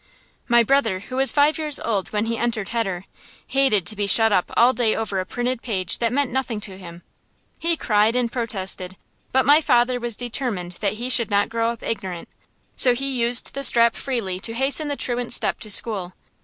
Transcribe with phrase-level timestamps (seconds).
[0.47, 3.05] My brother, who was five years old when he entered heder,
[3.45, 6.75] hated to be shut up all day over a printed page that meant nothing to
[6.79, 7.03] him.
[7.59, 8.97] He cried and protested,
[9.31, 12.29] but my father was determined that he should not grow up ignorant,
[12.75, 16.13] so he used the strap freely to hasten the truant's steps to school.